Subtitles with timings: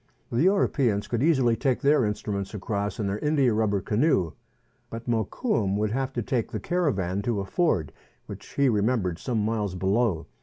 [0.31, 4.31] The Europeans could easily take their instruments across in their india rubber canoe;
[4.89, 7.91] but Mokoum would have to take the caravan to a ford
[8.25, 10.25] which he remem bered some miles below.